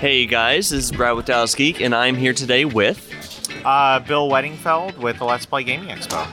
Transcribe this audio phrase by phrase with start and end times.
[0.00, 3.06] Hey guys, this is Brad with Dallas Geek, and I'm here today with.
[3.66, 6.26] Uh, Bill Weddingfeld with the Let's Play Gaming Expo.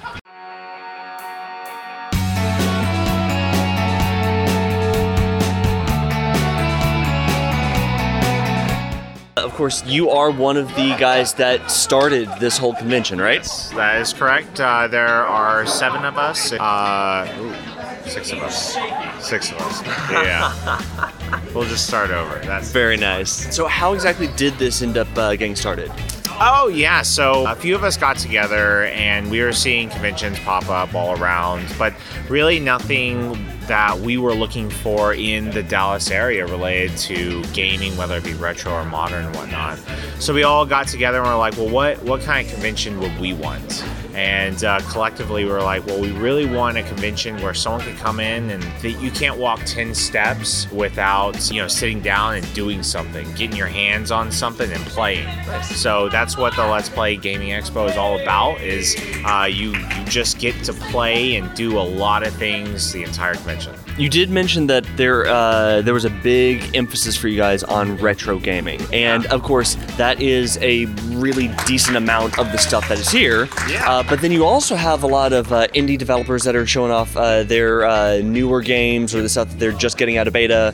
[9.35, 13.43] Of course, you are one of the guys that started this whole convention, right?
[13.75, 14.61] That is correct.
[14.61, 16.53] Uh, there are seven of us.
[16.53, 18.77] Uh, ooh, six of us.
[19.19, 19.81] Six of us.
[20.09, 21.11] Yeah.
[21.53, 22.39] we'll just start over.
[22.39, 23.55] That's Very nice.
[23.55, 25.91] So, how exactly did this end up uh, getting started?
[26.39, 27.01] Oh, yeah.
[27.01, 31.19] So a few of us got together and we were seeing conventions pop up all
[31.19, 31.95] around, but
[32.29, 33.35] really nothing
[33.67, 38.33] that we were looking for in the Dallas area related to gaming, whether it be
[38.33, 39.79] retro or modern and whatnot.
[40.19, 43.17] So we all got together and we're like, well, what, what kind of convention would
[43.19, 43.83] we want?
[44.17, 47.97] And uh, collectively, we were like, well, we really want a convention where someone could
[47.97, 52.53] come in and th- you can't walk 10 steps without, you know, sitting down and
[52.55, 55.27] doing something, getting your hands on something and playing.
[55.61, 58.59] So that's what the Let's Play Gaming Expo is all about.
[58.59, 63.03] Is uh, you you just get to play and do a lot of things the
[63.03, 63.56] entire convention.
[63.97, 67.97] You did mention that there uh, there was a big emphasis for you guys on
[67.97, 72.99] retro gaming, and of course that is a really decent amount of the stuff that
[72.99, 73.49] is here.
[73.67, 73.89] Yeah.
[73.89, 76.91] Uh, but then you also have a lot of uh, indie developers that are showing
[76.91, 80.33] off uh, their uh, newer games or the stuff that they're just getting out of
[80.33, 80.71] beta.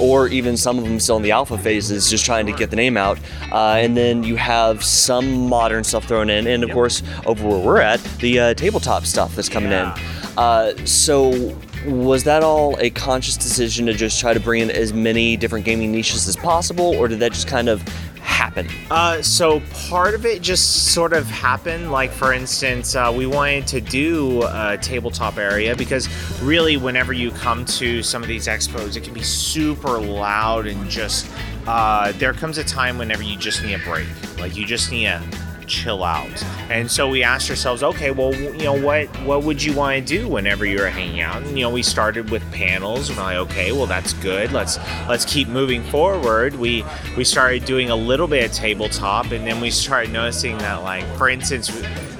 [0.00, 2.76] Or even some of them still in the alpha phases, just trying to get the
[2.76, 3.18] name out.
[3.52, 7.58] Uh, and then you have some modern stuff thrown in, and of course, over where
[7.58, 9.94] we're at, the uh, tabletop stuff that's coming Yeah.
[9.94, 10.38] in.
[10.38, 11.54] Uh, so
[11.86, 15.64] was that all a conscious decision to just try to bring in as many different
[15.64, 17.80] gaming niches as possible, or did that just kind of
[18.18, 18.68] happen?
[18.90, 21.90] Uh, so part of it just sort of happened.
[21.90, 26.08] Like for instance, uh, we wanted to do a tabletop area because
[26.42, 30.88] really, whenever you come to some of these expos, it can be super loud and
[30.88, 31.30] just.
[31.66, 34.06] Uh, there comes a time whenever you just need a break.
[34.38, 35.22] Like you just need to
[35.70, 36.42] chill out.
[36.68, 40.04] And so we asked ourselves, okay, well, you know, what what would you want to
[40.04, 41.42] do whenever you're hanging out?
[41.42, 43.10] And you know, we started with panels.
[43.10, 44.52] We're like, okay, well, that's good.
[44.52, 44.78] Let's
[45.08, 46.56] let's keep moving forward.
[46.56, 46.84] We
[47.16, 51.04] we started doing a little bit of tabletop, and then we started noticing that, like,
[51.16, 51.70] for instance,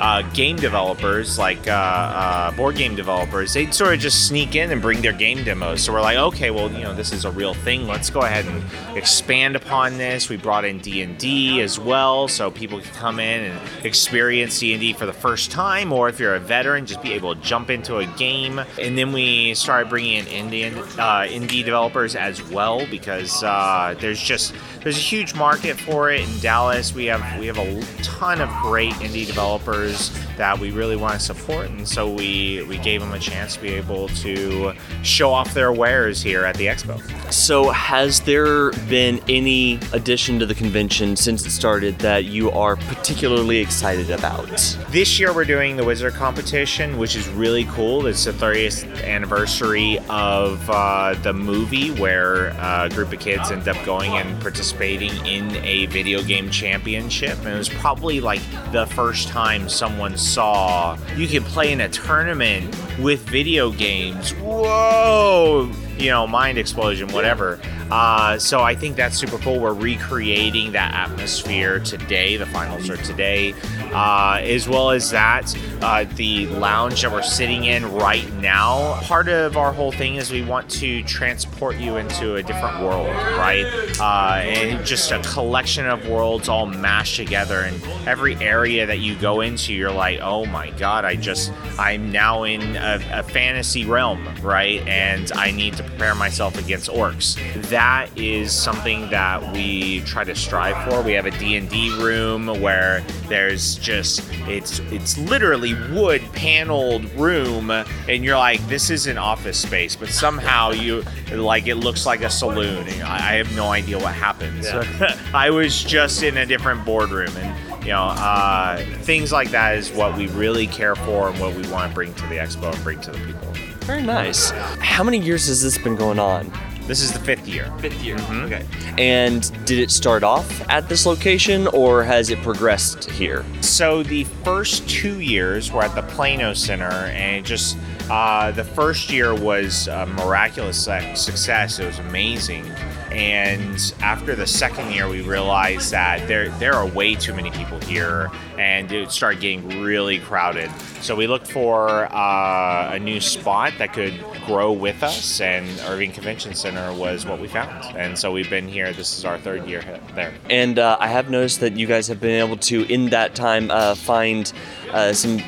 [0.00, 4.72] uh, game developers, like uh, uh, board game developers, they'd sort of just sneak in
[4.72, 5.82] and bring their game demos.
[5.82, 7.86] So we're like, okay, well, you know, this is a real thing.
[7.86, 8.64] Let's go ahead and
[8.96, 10.28] expand upon this.
[10.28, 14.58] We brought in D and D as well, so people could come in and experience
[14.58, 17.68] D&D for the first time, or if you're a veteran, just be able to jump
[17.70, 18.58] into a game.
[18.78, 24.20] And then we started bringing in Indian uh, indie developers as well because uh, there's
[24.20, 26.94] just there's a huge market for it in Dallas.
[26.94, 29.89] We have we have a ton of great indie developers
[30.36, 33.62] that we really want to support, and so we we gave them a chance to
[33.62, 37.00] be able to show off their wares here at the expo.
[37.32, 42.76] So, has there been any addition to the convention since it started that you are
[42.76, 44.48] particularly excited about?
[44.90, 48.06] This year we're doing the Wizard competition, which is really cool.
[48.06, 53.68] It's the 30th anniversary of uh, the movie where uh, a group of kids end
[53.68, 57.38] up going and participating in a video game championship.
[57.38, 58.40] And it was probably like
[58.72, 62.66] the first time someone saw you can play in a tournament
[62.98, 64.32] with video games.
[64.32, 65.72] Whoa!
[65.96, 67.58] You know, mind explosion, whatever.
[67.90, 69.58] Uh, so I think that's super cool.
[69.58, 72.36] We're recreating that atmosphere today.
[72.36, 73.54] The finals are today,
[73.92, 75.54] uh, as well as that.
[75.80, 79.00] Uh, the lounge that we're sitting in right now.
[79.02, 83.08] Part of our whole thing is we want to transport you into a different world,
[83.08, 83.66] right?
[83.98, 87.60] Uh, and just a collection of worlds all mashed together.
[87.60, 92.12] And every area that you go into, you're like, oh my god, I just I'm
[92.12, 94.86] now in a, a fantasy realm, right?
[94.86, 97.36] And I need to prepare myself against orcs.
[97.70, 97.79] That
[98.16, 101.02] is something that we try to strive for.
[101.02, 108.24] We have a D&D room where there's just it's it's literally wood paneled room and
[108.24, 112.30] you're like this is an office space but somehow you like it looks like a
[112.30, 114.66] saloon I, I have no idea what happened
[115.34, 119.90] I was just in a different boardroom and you know uh, things like that is
[119.92, 122.82] what we really care for and what we want to bring to the expo and
[122.84, 123.52] bring to the people
[123.82, 124.50] Very nice.
[124.80, 126.52] How many years has this been going on?
[126.86, 128.16] This is the fifth year Fifth year.
[128.16, 128.44] Mhm.
[128.46, 128.64] Okay.
[128.98, 133.44] And did it start off at this location or has it progressed here?
[133.60, 137.76] So the first two years were at the Plano Center, and just
[138.10, 141.78] uh, the first year was a miraculous success.
[141.78, 142.64] It was amazing.
[143.10, 147.80] And after the second year, we realized that there there are way too many people
[147.80, 150.70] here, and it started getting really crowded.
[151.00, 154.14] So we looked for uh, a new spot that could
[154.46, 157.96] grow with us, and Irving Convention Center was what we found.
[157.96, 158.92] And so we've been here.
[158.92, 159.82] This is our third year
[160.14, 160.32] there.
[160.48, 163.70] And uh, I have noticed that you guys have been able to, in that time,
[163.70, 164.52] uh, find
[164.92, 165.38] uh, some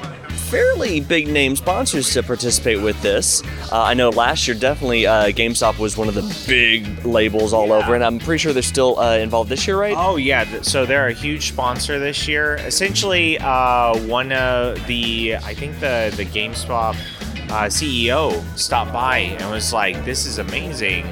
[0.53, 3.43] fairly big name sponsors to participate with this.
[3.73, 7.69] Uh, I know last year definitely uh, GameStop was one of the big labels all
[7.69, 7.77] Yeah.
[7.77, 9.95] over, and I'm pretty sure they're still uh, involved this year, right?
[9.97, 12.57] Oh yeah, so they're a huge sponsor this year.
[12.57, 16.97] Essentially, uh, one of the I think the the GameStop
[17.51, 21.07] uh, CEO stopped by and was like, "This is amazing.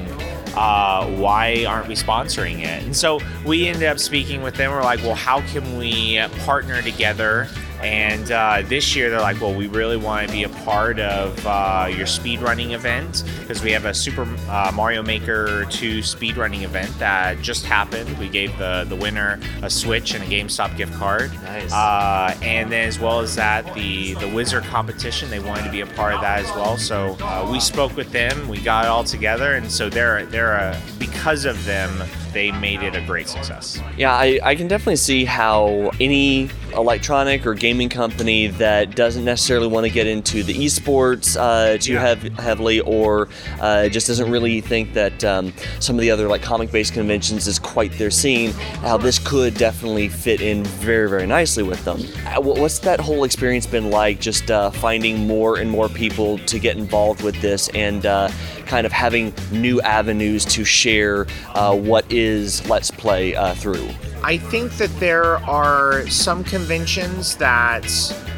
[0.55, 4.69] Uh, why aren't we sponsoring it?" And so we ended up speaking with them.
[4.69, 7.47] We're like, "Well, how can we partner together?"
[7.83, 11.45] And uh, this year, they're like, well, we really want to be a part of
[11.45, 16.97] uh, your speedrunning event because we have a Super uh, Mario Maker 2 speedrunning event
[16.99, 18.17] that just happened.
[18.19, 21.33] We gave the, the winner a Switch and a GameStop gift card.
[21.43, 21.73] Nice.
[21.73, 25.81] Uh, and then, as well as that, the, the Wizard competition, they wanted to be
[25.81, 26.77] a part of that as well.
[26.77, 30.53] So uh, we spoke with them, we got it all together, and so they're, they're
[30.53, 31.91] a, because of them,
[32.33, 33.79] they made it a great success.
[33.97, 39.67] Yeah, I, I can definitely see how any electronic or gaming company that doesn't necessarily
[39.67, 42.15] want to get into the esports uh, too Yeah.
[42.15, 43.27] hev- heavily or
[43.59, 47.59] uh, just doesn't really think that um, some of the other like comic-based conventions is
[47.59, 48.51] quite their scene,
[48.83, 51.99] how this could definitely fit in very, very nicely with them.
[52.25, 56.59] Uh, What's that whole experience been like, just uh, finding more and more people to
[56.59, 58.29] get involved with this and uh,
[58.65, 62.20] kind of having new avenues to share uh, what is
[62.67, 63.89] Let's Play uh, through?
[64.23, 67.83] I think that there are some conventions that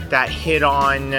[0.09, 1.11] that hit on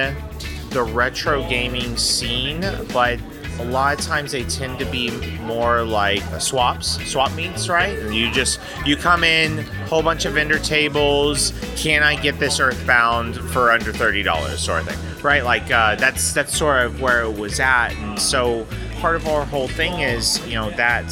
[0.71, 3.19] the retro gaming scene, but
[3.61, 5.11] a lot of times they tend to be
[5.43, 7.97] more like swaps, swap meets, right?
[8.11, 11.53] You just you come in, whole bunch of vendor tables.
[11.77, 15.45] Can I get this Earthbound for under thirty dollars, sort of thing, right?
[15.45, 18.67] Like uh, that's that's sort of where it was at, and so
[19.05, 21.05] part of our whole thing is you know that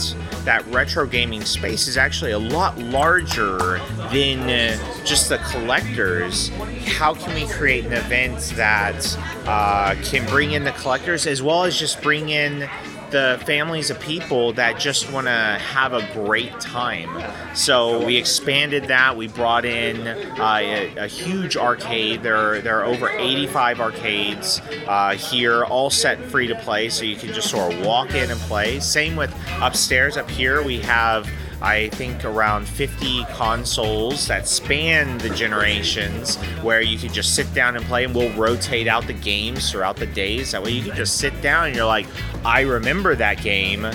[0.46, 3.78] that retro gaming space is actually a lot larger
[4.10, 6.48] than uh, just the collectors.
[6.86, 11.64] How can we create an event that uh, can bring in the collectors as well
[11.64, 12.66] as just bring in
[13.12, 17.22] the families of people that just want to have a great time.
[17.54, 19.16] So we expanded that.
[19.16, 22.22] We brought in uh, a, a huge arcade.
[22.22, 27.04] There are, there are over 85 arcades uh, here, all set free to play, so
[27.04, 28.80] you can just sort of walk in and play.
[28.80, 30.16] Same with upstairs.
[30.16, 31.28] Up here, we have.
[31.62, 37.76] I think around 50 consoles that span the generations where you can just sit down
[37.76, 40.50] and play and we'll rotate out the games throughout the days.
[40.50, 42.08] That way you can just sit down and you're like,
[42.44, 43.86] I remember that game.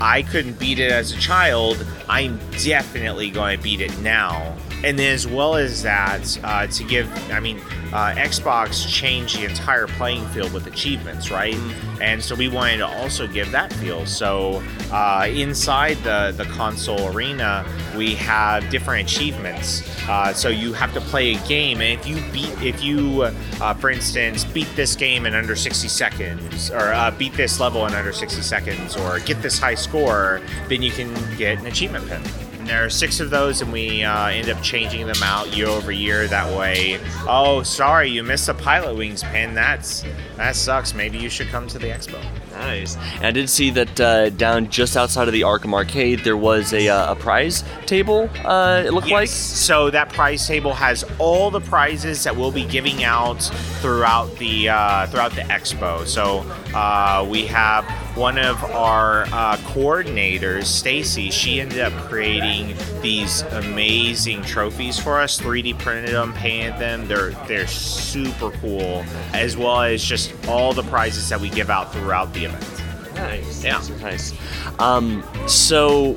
[0.00, 1.86] I couldn't beat it as a child.
[2.08, 4.56] I'm definitely going to beat it now.
[4.84, 7.60] And then, as well as that, uh, to give, I mean,
[7.92, 11.56] uh, Xbox changed the entire playing field with achievements, right?
[12.00, 14.06] And so we wanted to also give that feel.
[14.06, 17.64] So uh, inside the the console arena,
[17.96, 19.82] we have different achievements.
[20.08, 23.74] Uh, so you have to play a game, and if you beat, if you, uh,
[23.74, 27.94] for instance, beat this game in under 60 seconds, or uh, beat this level in
[27.94, 32.51] under 60 seconds, or get this high score, then you can get an achievement pin.
[32.62, 35.66] And there are six of those, and we uh, end up changing them out year
[35.66, 36.28] over year.
[36.28, 39.52] That way, oh, sorry, you missed a Pilotwings pin.
[39.52, 40.04] That's
[40.36, 40.94] that sucks.
[40.94, 42.22] Maybe you should come to the expo.
[42.52, 42.94] Nice.
[43.16, 46.72] And I did see that uh, down just outside of the Arkham Arcade, there was
[46.72, 48.30] a, uh, a prize table.
[48.44, 49.26] Uh, it looked like.
[49.26, 53.42] So that prize table has all the prizes that we'll be giving out
[53.80, 56.06] throughout the uh, throughout the expo.
[56.06, 61.30] So uh, we have one of our uh, coordinators, Stacy.
[61.30, 65.40] She ended up creating these amazing trophies for us.
[65.40, 67.08] 3D printed them, painted them.
[67.08, 71.92] They're they're super cool, as well as just all the prizes that we give out
[71.92, 72.82] throughout the event.
[73.14, 73.64] Nice.
[73.64, 73.82] Yeah.
[74.00, 74.32] Nice.
[74.78, 76.16] Um, so,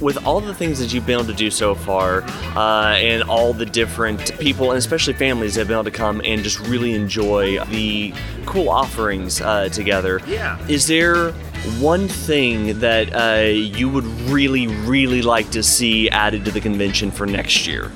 [0.00, 2.22] with all the things that you've been able to do so far,
[2.56, 6.20] uh, and all the different people, and especially families that have been able to come
[6.24, 8.12] and just really enjoy the
[8.46, 10.58] cool offerings uh, together, Yeah.
[10.68, 11.32] is there
[11.80, 17.10] one thing that uh, you would really, really like to see added to the convention
[17.10, 17.90] for next year?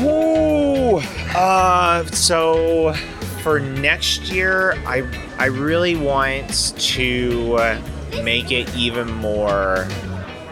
[0.00, 1.00] Ooh,
[1.34, 2.92] uh, so
[3.42, 5.02] for next year, I
[5.38, 7.80] I really want to uh,
[8.22, 9.86] make it even more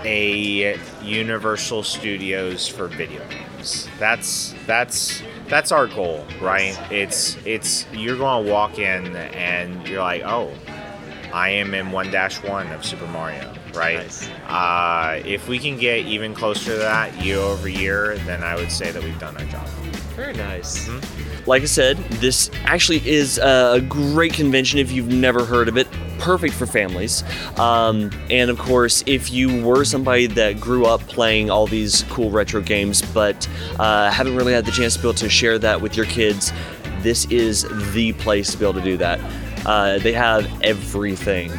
[0.05, 3.89] a Universal Studios for video games.
[3.99, 6.79] That's that's that's our goal, right?
[6.91, 10.53] It's it's you're going to walk in and you're like, oh,
[11.33, 13.53] I am in one dash one of Super Mario.
[13.75, 13.99] Right?
[13.99, 14.29] Nice.
[14.47, 18.71] Uh, if we can get even closer to that year over year, then I would
[18.71, 19.67] say that we've done our job.
[20.17, 20.89] Very nice.
[21.47, 25.89] Like I said, this actually is a great convention if you've never heard of it.
[26.19, 27.25] Perfect for families.
[27.59, 32.31] Um, and of course, if you were somebody that grew up playing all these cool
[32.31, 33.49] retro games but
[33.81, 36.53] uh, haven't really had the chance to be able to share that with your kids,
[37.01, 39.19] this is the place to be able to do that.
[39.67, 41.51] Uh, they have everything.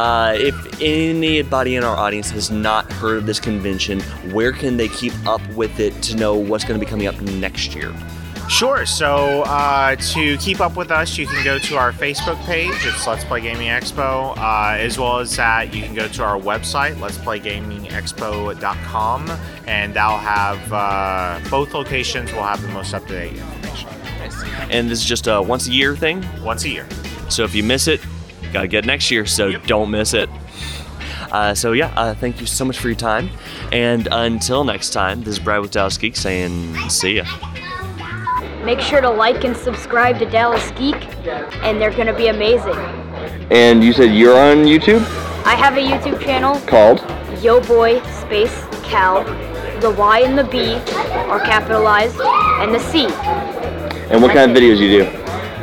[0.00, 4.00] Uh, if anybody in our audience has not heard of this convention,
[4.32, 7.20] where can they keep up with it to know what's going to be coming up
[7.20, 7.92] next year?
[8.48, 8.86] Sure.
[8.86, 12.72] So uh, to keep up with us, you can go to our Facebook page.
[12.76, 16.40] It's Let's Play Gaming Expo, uh, as well as that you can go to our
[16.40, 19.30] website, Let'sPlayGamingExpo.com,
[19.66, 23.90] and that'll have uh, both locations will have the most up to date information
[24.70, 26.24] And this is just a once a year thing.
[26.42, 26.86] once a year.
[27.28, 28.00] So if you miss it,
[28.52, 29.26] gotta get next year.
[29.26, 29.66] So Yep.
[29.66, 30.28] don't miss it.
[31.30, 33.30] Uh, so yeah, uh, thank you so much for your time.
[33.72, 37.24] And until next time, this is Brad with Dallas Geek saying, see ya.
[38.64, 40.96] Make sure to like and subscribe to Dallas Geek,
[41.62, 42.74] and they're gonna be amazing.
[43.50, 45.00] And you said you're on YouTube?
[45.46, 47.00] I have a YouTube channel, Called?
[47.42, 49.24] Yo Boy Space Cal.
[49.80, 50.74] The Y and the B
[51.30, 53.06] are capitalized, and the C.
[54.10, 55.04] And what kind of videos you do?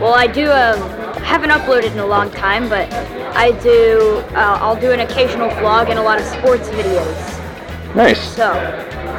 [0.02, 0.50] Well, I do.
[0.50, 0.80] Um,
[1.28, 2.92] haven't uploaded in a long time, but
[3.36, 4.24] I do.
[4.32, 7.96] Uh, I'll do an occasional vlog and a lot of sports videos.
[7.96, 8.22] Nice.
[8.34, 8.54] So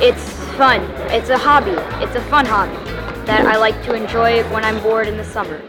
[0.01, 0.81] it's fun.
[1.13, 1.73] It's a hobby.
[2.03, 2.83] It's a fun hobby
[3.27, 5.61] that I like to enjoy when I'm bored in the summer.